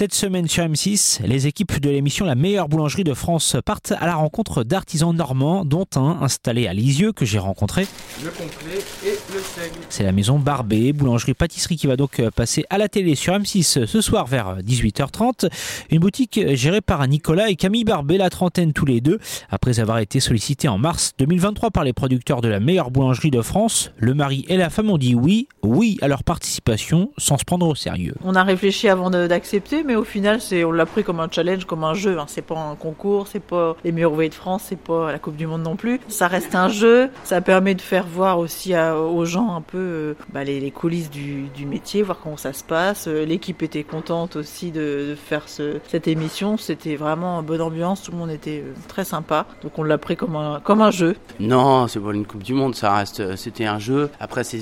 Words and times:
Cette 0.00 0.14
semaine 0.14 0.48
sur 0.48 0.64
M6, 0.64 1.26
les 1.26 1.46
équipes 1.46 1.78
de 1.78 1.90
l'émission 1.90 2.24
La 2.24 2.34
meilleure 2.34 2.70
boulangerie 2.70 3.04
de 3.04 3.12
France 3.12 3.58
partent 3.62 3.92
à 3.92 4.06
la 4.06 4.14
rencontre 4.14 4.64
d'artisans 4.64 5.14
normands, 5.14 5.66
dont 5.66 5.84
un 5.94 6.22
installé 6.22 6.66
à 6.66 6.72
Lisieux 6.72 7.12
que 7.12 7.26
j'ai 7.26 7.38
rencontré. 7.38 7.86
Le 8.24 8.30
complet 8.30 8.78
et 9.04 9.18
le 9.30 9.40
seigle. 9.40 9.76
C'est 9.90 10.02
la 10.02 10.12
maison 10.12 10.38
Barbet, 10.38 10.94
boulangerie-pâtisserie 10.94 11.76
qui 11.76 11.86
va 11.86 11.96
donc 11.96 12.18
passer 12.30 12.64
à 12.70 12.78
la 12.78 12.88
télé 12.88 13.14
sur 13.14 13.34
M6 13.34 13.84
ce 13.84 14.00
soir 14.00 14.26
vers 14.26 14.62
18h30. 14.62 15.50
Une 15.90 15.98
boutique 15.98 16.40
gérée 16.54 16.80
par 16.80 17.06
Nicolas 17.06 17.50
et 17.50 17.56
Camille 17.56 17.84
Barbet, 17.84 18.16
la 18.16 18.30
trentaine 18.30 18.72
tous 18.72 18.86
les 18.86 19.02
deux. 19.02 19.18
Après 19.50 19.80
avoir 19.80 19.98
été 19.98 20.18
sollicités 20.18 20.68
en 20.68 20.78
mars 20.78 21.12
2023 21.18 21.72
par 21.72 21.84
les 21.84 21.92
producteurs 21.92 22.40
de 22.40 22.48
La 22.48 22.60
meilleure 22.60 22.90
boulangerie 22.90 23.30
de 23.30 23.42
France, 23.42 23.92
le 23.98 24.14
mari 24.14 24.46
et 24.48 24.56
la 24.56 24.70
femme 24.70 24.88
ont 24.88 24.96
dit 24.96 25.14
oui, 25.14 25.46
oui 25.62 25.98
à 26.00 26.08
leur 26.08 26.24
participation 26.24 27.12
sans 27.18 27.36
se 27.36 27.44
prendre 27.44 27.68
au 27.68 27.74
sérieux. 27.74 28.14
On 28.24 28.34
a 28.34 28.44
réfléchi 28.44 28.88
avant 28.88 29.10
d'accepter, 29.10 29.84
mais 29.90 29.96
au 29.96 30.04
final, 30.04 30.40
c'est, 30.40 30.62
on 30.62 30.70
l'a 30.70 30.86
pris 30.86 31.02
comme 31.02 31.18
un 31.18 31.28
challenge, 31.28 31.64
comme 31.64 31.82
un 31.82 31.94
jeu. 31.94 32.16
Hein. 32.16 32.26
C'est 32.28 32.42
pas 32.42 32.56
un 32.56 32.76
concours, 32.76 33.26
c'est 33.26 33.42
pas 33.42 33.74
les 33.82 33.90
meilleurs 33.90 34.12
ouvriers 34.12 34.28
de 34.28 34.34
France, 34.34 34.66
c'est 34.68 34.78
pas 34.78 35.10
la 35.10 35.18
Coupe 35.18 35.34
du 35.34 35.48
Monde 35.48 35.62
non 35.62 35.74
plus. 35.74 35.98
Ça 36.06 36.28
reste 36.28 36.54
un 36.54 36.68
jeu. 36.68 37.10
Ça 37.24 37.40
permet 37.40 37.74
de 37.74 37.80
faire 37.80 38.06
voir 38.06 38.38
aussi 38.38 38.72
aux 38.76 39.24
gens 39.24 39.52
un 39.52 39.62
peu 39.62 39.78
euh, 39.78 40.14
bah, 40.32 40.44
les, 40.44 40.70
coulisses 40.70 41.10
du, 41.10 41.48
métier, 41.66 42.02
voir 42.02 42.20
comment 42.22 42.36
ça 42.36 42.52
se 42.52 42.62
passe. 42.62 43.08
Euh, 43.08 43.24
l'équipe 43.24 43.64
était 43.64 43.82
contente 43.82 44.36
aussi 44.36 44.70
de, 44.70 45.16
faire 45.16 45.48
cette 45.48 46.06
émission. 46.06 46.56
C'était 46.56 46.94
vraiment 46.94 47.40
une 47.40 47.46
bonne 47.46 47.60
ambiance. 47.60 48.04
Tout 48.04 48.12
le 48.12 48.18
monde 48.18 48.30
était 48.30 48.62
euh, 48.64 48.72
très 48.86 49.04
sympa. 49.04 49.46
Donc 49.64 49.76
on 49.76 49.82
l'a 49.82 49.98
pris 49.98 50.16
comme 50.16 50.36
un, 50.36 50.60
comme 50.60 50.82
un 50.82 50.92
jeu. 50.92 51.16
Non, 51.40 51.88
c'est 51.88 51.98
pas 51.98 52.12
une 52.12 52.26
Coupe 52.26 52.44
du 52.44 52.54
Monde. 52.54 52.76
Ça 52.76 52.94
reste, 52.94 53.34
c'était 53.34 53.66
un 53.66 53.80
jeu. 53.80 54.08
Après, 54.20 54.44
c'est 54.44 54.60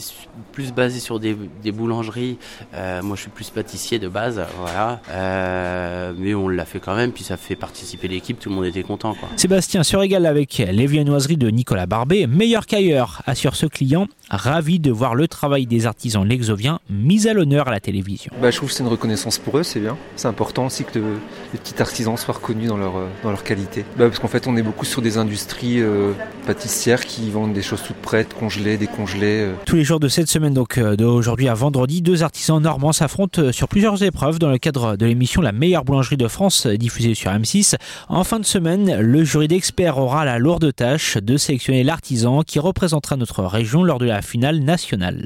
plus 0.52 0.72
basé 0.72 1.00
sur 1.00 1.20
des, 1.20 1.36
boulangeries. 1.70 2.38
moi, 2.72 3.14
je 3.14 3.20
suis 3.20 3.30
plus 3.30 3.50
pâtissier 3.50 3.98
de 3.98 4.08
base, 4.08 4.40
voilà. 4.58 5.00
Mais 5.18 6.34
on 6.34 6.48
l'a 6.48 6.64
fait 6.64 6.80
quand 6.80 6.94
même, 6.94 7.12
puis 7.12 7.24
ça 7.24 7.36
fait 7.36 7.56
participer 7.56 8.08
l'équipe, 8.08 8.38
tout 8.38 8.48
le 8.48 8.54
monde 8.54 8.64
était 8.66 8.82
content. 8.82 9.14
Quoi. 9.14 9.28
Sébastien 9.36 9.82
se 9.82 9.96
régale 9.96 10.26
avec 10.26 10.58
les 10.58 10.86
viennoiseries 10.86 11.36
de 11.36 11.48
Nicolas 11.50 11.86
Barbet, 11.86 12.26
meilleur 12.26 12.66
qu'ailleurs, 12.66 13.22
assure 13.26 13.56
ce 13.56 13.66
client, 13.66 14.06
ravi 14.30 14.78
de 14.78 14.90
voir 14.90 15.14
le 15.14 15.28
travail 15.28 15.66
des 15.66 15.86
artisans 15.86 16.26
lexoviens 16.26 16.80
mis 16.90 17.28
à 17.28 17.34
l'honneur 17.34 17.68
à 17.68 17.70
la 17.70 17.80
télévision. 17.80 18.32
Bah, 18.40 18.50
je 18.50 18.56
trouve 18.56 18.68
que 18.68 18.74
c'est 18.74 18.82
une 18.82 18.88
reconnaissance 18.88 19.38
pour 19.38 19.58
eux, 19.58 19.62
c'est 19.62 19.80
bien. 19.80 19.96
C'est 20.16 20.28
important 20.28 20.66
aussi 20.66 20.84
que 20.84 20.98
les 20.98 21.58
petits 21.58 21.80
artisans 21.80 22.16
soient 22.16 22.34
reconnus 22.34 22.68
dans 22.68 22.76
leur, 22.76 22.96
euh, 22.96 23.08
dans 23.22 23.30
leur 23.30 23.44
qualité. 23.44 23.84
Bah, 23.96 24.06
parce 24.06 24.18
qu'en 24.18 24.28
fait, 24.28 24.46
on 24.46 24.56
est 24.56 24.62
beaucoup 24.62 24.84
sur 24.84 25.02
des 25.02 25.18
industries 25.18 25.80
euh, 25.80 26.12
pâtissières 26.46 27.04
qui 27.04 27.30
vendent 27.30 27.52
des 27.52 27.62
choses 27.62 27.82
toutes 27.82 27.96
prêtes, 27.96 28.34
congelées, 28.34 28.76
décongelées. 28.76 29.50
Tous 29.64 29.76
les 29.76 29.84
jours 29.84 30.00
de 30.00 30.08
cette 30.08 30.28
semaine, 30.28 30.54
donc 30.54 30.78
d'aujourd'hui 30.78 31.48
à 31.48 31.54
vendredi, 31.54 32.02
deux 32.02 32.22
artisans 32.22 32.60
normands 32.60 32.92
s'affrontent 32.92 33.52
sur 33.52 33.68
plusieurs 33.68 34.02
épreuves 34.02 34.38
dans 34.38 34.50
le 34.50 34.58
cadre 34.58 34.96
de 34.98 35.06
l'émission 35.06 35.40
La 35.40 35.52
meilleure 35.52 35.84
boulangerie 35.84 36.16
de 36.16 36.28
France 36.28 36.66
diffusée 36.66 37.14
sur 37.14 37.30
M6. 37.30 37.76
En 38.08 38.24
fin 38.24 38.40
de 38.40 38.44
semaine, 38.44 39.00
le 39.00 39.24
jury 39.24 39.48
d'experts 39.48 39.98
aura 39.98 40.24
la 40.24 40.38
lourde 40.38 40.74
tâche 40.74 41.16
de 41.16 41.36
sélectionner 41.36 41.84
l'artisan 41.84 42.42
qui 42.42 42.58
représentera 42.58 43.16
notre 43.16 43.44
région 43.44 43.84
lors 43.84 43.98
de 43.98 44.06
la 44.06 44.20
finale 44.20 44.58
nationale. 44.60 45.24